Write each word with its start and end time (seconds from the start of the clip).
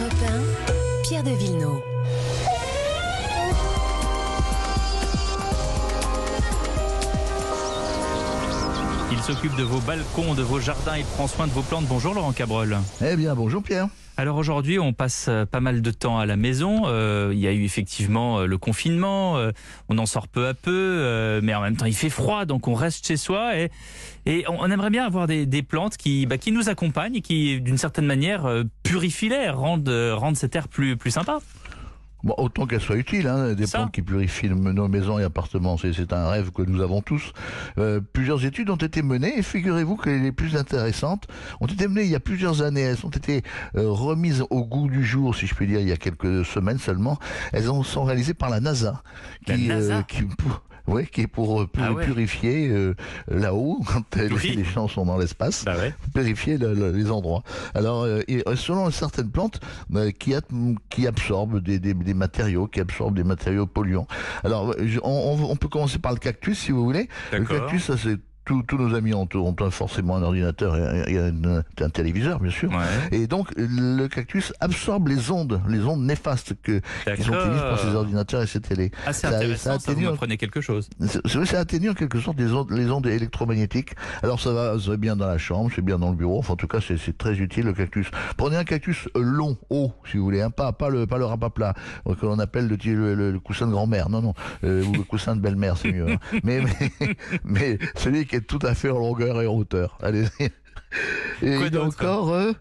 Europe 0.00 0.14
1, 0.22 1.02
Pierre 1.02 1.22
de 1.22 1.32
Villeneuve. 1.32 1.99
Il 9.12 9.18
s'occupe 9.18 9.56
de 9.56 9.64
vos 9.64 9.80
balcons, 9.80 10.34
de 10.34 10.42
vos 10.42 10.60
jardins, 10.60 10.96
il 10.96 11.04
prend 11.04 11.26
soin 11.26 11.48
de 11.48 11.52
vos 11.52 11.62
plantes. 11.62 11.86
Bonjour 11.86 12.14
Laurent 12.14 12.32
Cabrol. 12.32 12.78
Eh 13.04 13.16
bien, 13.16 13.34
bonjour 13.34 13.62
Pierre. 13.62 13.88
Alors 14.16 14.36
aujourd'hui, 14.36 14.78
on 14.78 14.92
passe 14.92 15.26
euh, 15.28 15.46
pas 15.46 15.60
mal 15.60 15.82
de 15.82 15.90
temps 15.90 16.18
à 16.18 16.26
la 16.26 16.36
maison. 16.36 16.82
Euh, 16.84 17.30
il 17.32 17.40
y 17.40 17.48
a 17.48 17.52
eu 17.52 17.64
effectivement 17.64 18.40
euh, 18.40 18.46
le 18.46 18.58
confinement. 18.58 19.36
euh, 19.38 19.50
on 19.88 19.98
en 19.98 20.06
sort 20.06 20.28
peu 20.28 20.46
à 20.46 20.54
peu, 20.54 20.70
euh, 20.70 21.40
mais 21.42 21.54
en 21.54 21.60
même 21.62 21.76
temps, 21.76 21.86
il 21.86 21.94
fait 21.94 22.10
froid, 22.10 22.44
donc 22.44 22.68
on 22.68 22.74
reste 22.74 23.06
chez 23.06 23.16
soi 23.16 23.56
et, 23.56 23.70
et 24.26 24.44
on, 24.48 24.70
aimerait 24.70 24.90
bien 24.90 25.06
avoir 25.06 25.26
des, 25.26 25.46
des 25.46 25.62
plantes 25.62 25.96
qui, 25.96 26.26
bah, 26.26 26.38
qui 26.38 26.52
nous 26.52 26.68
accompagnent 26.68 27.16
et 27.16 27.22
qui, 27.22 27.60
d'une 27.60 27.78
certaine 27.78 28.06
manière, 28.06 28.48
purifient 28.82 29.30
l'air, 29.30 29.58
rendent, 29.58 29.88
rendent 29.88 30.36
cet 30.36 30.54
air 30.54 30.68
plus, 30.68 30.96
plus 30.96 31.10
sympa. 31.10 31.40
Bon, 32.22 32.34
autant 32.38 32.66
qu'elles 32.66 32.80
soient 32.80 32.96
utiles, 32.96 33.26
hein, 33.26 33.54
des 33.54 33.66
Ça. 33.66 33.78
plantes 33.78 33.92
qui 33.92 34.02
purifient 34.02 34.50
nos 34.50 34.88
maisons 34.88 35.18
et 35.18 35.24
appartements, 35.24 35.76
c'est, 35.76 35.92
c'est 35.92 36.12
un 36.12 36.28
rêve 36.28 36.50
que 36.50 36.62
nous 36.62 36.82
avons 36.82 37.00
tous. 37.00 37.32
Euh, 37.78 38.00
plusieurs 38.12 38.44
études 38.44 38.70
ont 38.70 38.76
été 38.76 39.02
menées 39.02 39.38
et 39.38 39.42
figurez-vous 39.42 39.96
que 39.96 40.10
les 40.10 40.32
plus 40.32 40.56
intéressantes 40.56 41.26
ont 41.60 41.66
été 41.66 41.88
menées 41.88 42.04
il 42.04 42.10
y 42.10 42.16
a 42.16 42.20
plusieurs 42.20 42.62
années. 42.62 42.82
Elles 42.82 43.04
ont 43.04 43.10
été 43.10 43.42
euh, 43.76 43.90
remises 43.90 44.44
au 44.50 44.64
goût 44.64 44.88
du 44.88 45.04
jour, 45.04 45.34
si 45.34 45.46
je 45.46 45.54
puis 45.54 45.66
dire, 45.66 45.80
il 45.80 45.88
y 45.88 45.92
a 45.92 45.96
quelques 45.96 46.44
semaines 46.44 46.78
seulement. 46.78 47.18
Elles 47.52 47.70
ont, 47.70 47.82
sont 47.82 48.04
réalisées 48.04 48.34
par 48.34 48.50
la 48.50 48.60
NASA. 48.60 49.02
La 49.46 49.56
NASA 49.56 50.02
qui, 50.02 50.22
pour, 50.22 50.62
ouais, 50.86 51.06
qui 51.06 51.22
est 51.22 51.26
pour 51.26 51.62
euh, 51.62 51.68
Ah 51.78 51.92
ouais. 51.92 52.04
purifier 52.04 52.68
euh, 52.68 52.94
là-haut, 53.28 53.80
quand 53.86 54.02
Oui. 54.16 54.54
les, 54.56 54.64
gens 54.64 54.88
sont 54.88 55.06
dans 55.06 55.18
l'espace. 55.18 55.64
Bah 55.64 55.76
ouais. 55.76 55.94
le- 56.14 56.74
le- 56.74 56.92
les 56.92 57.10
endroits. 57.10 57.42
Alors, 57.74 58.02
euh, 58.04 58.20
et, 58.28 58.42
euh, 58.48 58.56
selon 58.56 58.90
certaines 58.90 59.30
plantes 59.30 59.60
euh, 59.94 60.10
qui, 60.10 60.34
qui 60.90 61.06
absorbent 61.06 61.60
des, 61.60 61.78
des- 61.78 61.94
des 61.94 62.14
matériaux, 62.14 62.66
qui 62.66 62.80
absorbent 62.80 63.16
des 63.16 63.24
matériaux 63.24 63.66
polluants. 63.66 64.06
Alors, 64.44 64.74
on, 65.02 65.08
on- 65.50 65.56
peut 65.56 65.68
commencer 65.68 65.98
par 65.98 66.12
le 66.12 66.18
cactus, 66.18 66.58
si 66.58 66.72
vous 66.72 66.84
voulez. 66.84 67.08
Le 67.32 67.44
cactus, 67.44 67.84
ça 67.84 67.96
c'est 67.96 68.18
tous 68.44 68.62
tous 68.64 68.78
nos 68.78 68.94
amis 68.94 69.14
ont, 69.14 69.28
ont 69.34 69.70
forcément 69.70 70.16
un 70.16 70.22
ordinateur 70.22 70.76
et, 70.76 71.12
et 71.14 71.18
un, 71.18 71.32
un 71.80 71.90
téléviseur, 71.90 72.40
bien 72.40 72.50
sûr. 72.50 72.70
Ouais. 72.70 72.76
Et 73.18 73.26
donc, 73.26 73.48
le 73.56 74.06
cactus 74.08 74.52
absorbe 74.60 75.08
les 75.08 75.30
ondes, 75.30 75.60
les 75.68 75.80
ondes 75.84 76.02
néfastes 76.04 76.54
que, 76.62 76.80
qui 77.16 77.22
sont 77.22 77.32
utilisées 77.34 77.60
par 77.60 77.78
ces 77.78 77.94
ordinateurs 77.94 78.42
et 78.42 78.46
ces 78.46 78.60
télés. 78.60 78.90
Assez 79.06 79.22
Ça- 79.28 79.36
intéressant, 79.36 79.72
ça 79.74 79.78
ça, 79.78 79.92
vous 79.92 79.98
atténue- 80.00 80.10
m'apprenez 80.10 80.36
quelque 80.36 80.60
chose. 80.60 80.88
c'est 81.06 81.20
c'est 81.26 81.44
ça 81.44 81.60
atténue 81.60 81.90
en 81.90 81.94
quelque 81.94 82.18
sorte 82.20 82.38
les 82.40 82.52
ondes, 82.52 82.70
les 82.72 82.90
ondes 82.90 83.06
électromagnétiques. 83.06 83.94
Alors 84.22 84.40
ça 84.40 84.52
va, 84.52 84.78
ça 84.78 84.90
va 84.90 84.96
bien 84.96 85.16
dans 85.16 85.26
la 85.26 85.38
chambre, 85.38 85.70
c'est 85.74 85.82
bien 85.84 85.98
dans 85.98 86.10
le 86.10 86.16
bureau. 86.16 86.38
Enfin, 86.38 86.54
en 86.54 86.56
tout 86.56 86.66
cas, 86.68 86.78
c'est 86.80 86.96
c'est 86.96 87.16
très 87.16 87.34
utile 87.38 87.66
le 87.66 87.72
cactus. 87.72 88.10
Prenez 88.36 88.56
un 88.56 88.64
cactus 88.64 89.08
long, 89.14 89.56
haut, 89.70 89.92
si 90.10 90.16
vous 90.16 90.24
voulez, 90.24 90.40
hein, 90.42 90.50
pas 90.50 90.72
pas 90.72 90.88
le 90.88 91.06
pas 91.06 91.18
le 91.18 91.24
rabat 91.26 91.50
plat 91.50 91.74
euh, 92.08 92.14
que 92.14 92.26
l'on 92.26 92.38
appelle 92.38 92.66
le, 92.68 92.76
le, 92.76 93.14
le- 93.14 93.30
le 93.32 93.38
coussin 93.40 93.66
de 93.66 93.72
grand-mère. 93.72 94.08
Non 94.08 94.20
non, 94.22 94.34
euh, 94.64 94.82
ou 94.84 94.92
le 94.92 95.02
coussin 95.02 95.36
de 95.36 95.40
belle-mère, 95.40 95.76
c'est 95.76 95.92
mieux. 95.92 96.10
hein. 96.10 96.16
Mais, 96.44 96.60
mais 96.62 97.16
mais 97.44 97.78
celui 97.96 98.26
qui 98.30 98.36
est 98.36 98.40
tout 98.40 98.60
à 98.62 98.74
fait 98.74 98.88
en 98.90 98.98
longueur 98.98 99.42
et 99.42 99.46
en 99.46 99.54
hauteur. 99.54 99.98
Allez. 100.02 100.24
Et 101.42 101.56
Quoi 101.56 101.56
il 101.56 101.62
y 101.62 101.66
a 101.66 101.70
d'autre 101.70 101.86
encore, 102.04 102.32
euh, 102.32 102.52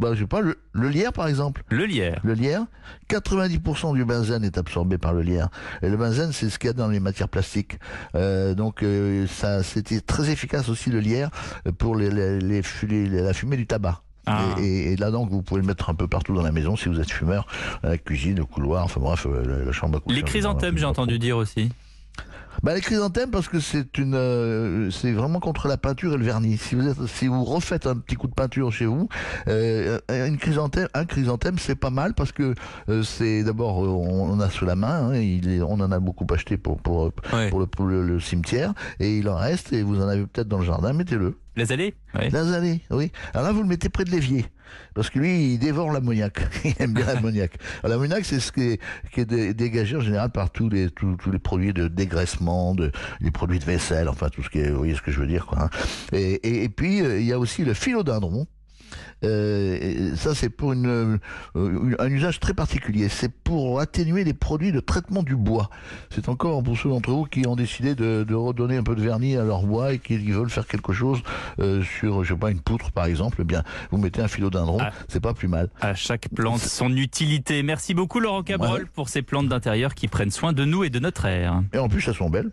bah, 0.00 0.12
je 0.14 0.20
sais 0.20 0.26
pas, 0.26 0.40
le, 0.40 0.58
le 0.72 0.88
lierre 0.88 1.12
par 1.12 1.28
exemple. 1.28 1.62
Le 1.70 1.84
lierre. 1.84 2.20
Le 2.24 2.32
lierre, 2.34 2.64
90% 3.08 3.94
du 3.94 4.04
benzène 4.04 4.42
est 4.44 4.58
absorbé 4.58 4.98
par 4.98 5.12
le 5.12 5.22
lierre. 5.22 5.48
Et 5.82 5.88
le 5.88 5.96
benzène, 5.96 6.32
c'est 6.32 6.50
ce 6.50 6.58
qu'il 6.58 6.66
y 6.68 6.70
a 6.70 6.72
dans 6.74 6.88
les 6.88 6.98
matières 7.00 7.28
plastiques. 7.28 7.78
Euh, 8.16 8.54
donc, 8.54 8.82
euh, 8.82 9.26
ça, 9.28 9.62
c'était 9.62 10.00
très 10.00 10.30
efficace 10.30 10.68
aussi 10.68 10.90
le 10.90 10.98
lierre 11.00 11.30
pour 11.78 11.94
les, 11.94 12.10
les, 12.10 12.40
les 12.40 12.62
fu- 12.62 12.86
les- 12.88 13.08
la 13.08 13.32
fumée 13.32 13.56
du 13.56 13.66
tabac. 13.66 14.02
Ah. 14.26 14.44
Et, 14.58 14.96
là 14.96 15.10
donc 15.10 15.30
vous 15.30 15.42
pouvez 15.42 15.60
le 15.60 15.66
mettre 15.66 15.88
un 15.90 15.94
peu 15.94 16.06
partout 16.06 16.34
dans 16.34 16.42
la 16.42 16.52
maison 16.52 16.76
si 16.76 16.88
vous 16.88 17.00
êtes 17.00 17.10
fumeur, 17.10 17.46
à 17.82 17.88
la 17.90 17.98
cuisine, 17.98 18.40
au 18.40 18.46
couloir, 18.46 18.84
enfin 18.84 19.00
bref, 19.00 19.26
euh, 19.26 19.44
la, 19.46 19.64
la 19.64 19.72
chambre 19.72 19.98
à 19.98 20.00
coucher. 20.00 20.16
Les 20.16 20.22
chrysanthèmes, 20.22 20.76
j'ai 20.76 20.84
entendu 20.84 21.18
dire 21.18 21.36
aussi. 21.36 21.70
Bah, 22.62 22.74
les 22.74 22.80
chrysanthèmes 22.80 23.30
parce 23.30 23.48
que 23.48 23.58
c'est 23.60 23.96
une, 23.98 24.14
euh, 24.14 24.90
c'est 24.90 25.12
vraiment 25.12 25.40
contre 25.40 25.66
la 25.68 25.76
peinture 25.78 26.12
et 26.14 26.16
le 26.18 26.24
vernis. 26.24 26.58
Si 26.58 26.74
vous 26.74 26.86
êtes, 26.88 27.06
si 27.06 27.26
vous 27.26 27.42
refaites 27.44 27.86
un 27.86 27.96
petit 27.96 28.16
coup 28.16 28.26
de 28.28 28.34
peinture 28.34 28.70
chez 28.70 28.86
vous, 28.86 29.08
euh, 29.48 29.98
une 30.10 30.36
chrysanthème, 30.36 30.88
un 30.94 31.04
chrysanthème, 31.06 31.58
c'est 31.58 31.74
pas 31.74 31.90
mal 31.90 32.14
parce 32.14 32.32
que 32.32 32.54
euh, 32.88 33.02
c'est 33.02 33.42
d'abord 33.44 33.84
euh, 33.84 33.88
on, 33.88 34.30
on 34.32 34.40
a 34.40 34.50
sous 34.50 34.66
la 34.66 34.76
main, 34.76 35.10
hein, 35.10 35.16
il 35.16 35.48
est- 35.50 35.62
on 35.62 35.74
en 35.80 35.90
a 35.92 35.98
beaucoup 36.00 36.26
acheté 36.32 36.56
pour 36.56 36.78
pour 36.78 37.04
euh, 37.06 37.12
Ouais. 37.32 37.48
pour, 37.50 37.60
le, 37.60 37.66
pour 37.66 37.86
le- 37.86 38.02
le 38.06 38.20
cimetière 38.20 38.74
et 38.98 39.16
il 39.18 39.28
en 39.28 39.36
reste 39.36 39.72
et 39.72 39.82
vous 39.82 40.00
en 40.02 40.08
avez 40.08 40.26
peut-être 40.26 40.48
dans 40.48 40.58
le 40.58 40.64
jardin, 40.66 40.92
mettez-le. 40.92 41.36
Les 41.56 41.72
allées 41.72 41.94
Ouais. 42.14 42.30
L'azalée, 42.30 42.80
oui. 42.90 43.12
Alors 43.34 43.46
là, 43.46 43.52
vous 43.52 43.62
le 43.62 43.68
mettez 43.68 43.88
près 43.88 44.04
de 44.04 44.10
l'évier. 44.10 44.46
Parce 44.94 45.10
que 45.10 45.18
lui, 45.18 45.54
il 45.54 45.58
dévore 45.58 45.90
l'ammoniac. 45.92 46.38
il 46.64 46.74
aime 46.78 46.94
bien 46.94 47.06
l'ammoniac. 47.06 47.52
L'ammoniac, 47.82 48.24
c'est 48.24 48.40
ce 48.40 48.52
qui 48.52 48.78
est, 49.16 49.54
dégagé 49.54 49.96
en 49.96 50.00
général 50.00 50.30
par 50.30 50.50
tous 50.50 50.68
les, 50.68 50.86
les 51.32 51.38
produits 51.38 51.72
de 51.72 51.88
dégraissement, 51.88 52.74
de, 52.74 52.92
les 53.20 53.30
produits 53.30 53.58
de 53.58 53.64
vaisselle, 53.64 54.08
enfin 54.08 54.28
tout 54.28 54.42
ce 54.42 54.50
qui 54.50 54.60
est, 54.60 54.70
vous 54.70 54.78
voyez 54.78 54.94
ce 54.94 55.02
que 55.02 55.10
je 55.10 55.20
veux 55.20 55.26
dire, 55.26 55.46
quoi. 55.46 55.64
hein. 55.64 55.70
Et 56.12 56.68
puis, 56.68 57.02
euh, 57.02 57.20
il 57.20 57.26
y 57.26 57.32
a 57.32 57.38
aussi 57.38 57.64
le 57.64 57.74
philodendron. 57.74 58.46
Euh, 59.24 60.14
ça, 60.16 60.34
c'est 60.34 60.48
pour 60.50 60.72
une, 60.72 60.86
euh, 60.86 61.18
une- 61.56 61.96
un 61.98 62.08
usage 62.10 62.40
très 62.40 62.54
particulier. 62.54 63.08
C'est 63.08 63.32
pour 63.32 63.80
atténuer 63.80 64.24
les 64.24 64.32
produits 64.34 64.72
de 64.72 64.80
traitement 64.80 65.22
du 65.22 65.36
bois. 65.36 65.70
C'est 66.10 66.28
encore 66.28 66.62
pour 66.62 66.76
ceux 66.76 66.88
d'entre 66.88 67.10
vous 67.10 67.24
qui 67.24 67.46
ont 67.46 67.56
décidé 67.56 67.94
de, 67.94 68.24
de 68.26 68.34
redonner 68.34 68.76
un 68.76 68.82
peu 68.82 68.94
de 68.94 69.02
vernis 69.02 69.36
à 69.36 69.44
leur 69.44 69.62
bois 69.64 69.92
et 69.94 69.98
qui 69.98 70.16
veulent 70.18 70.50
faire 70.50 70.66
quelque 70.66 70.92
chose 70.92 71.20
euh, 71.58 71.82
sur, 71.82 72.24
je 72.24 72.32
sais 72.34 72.38
pas, 72.38 72.50
une 72.50 72.60
poutre 72.60 72.90
par 72.92 73.04
exemple. 73.06 73.38
Eh 73.40 73.44
bien, 73.44 73.62
vous 73.90 73.98
mettez 73.98 74.22
un 74.22 74.28
philodendron, 74.28 74.78
Ah. 74.80 74.92
c'est 75.08 75.20
pas 75.20 75.34
plus 75.34 75.48
mal. 75.48 75.68
À 75.80 75.94
chaque 75.94 76.28
plante 76.34 76.60
son 76.60 76.94
utilité. 76.96 77.62
Merci 77.62 77.94
beaucoup 77.94 78.20
Laurent 78.20 78.42
Cabrol 78.42 78.80
Ouais. 78.80 78.86
pour 78.94 79.08
ces 79.08 79.22
plantes 79.22 79.48
d'intérieur 79.48 79.94
qui 79.94 80.08
prennent 80.08 80.30
soin 80.30 80.52
de 80.52 80.64
nous 80.64 80.84
et 80.84 80.90
de 80.90 80.98
notre 80.98 81.26
air. 81.26 81.62
Et 81.72 81.78
en 81.78 81.88
plus, 81.88 82.06
elles 82.08 82.14
sont 82.14 82.30
belles. 82.30 82.50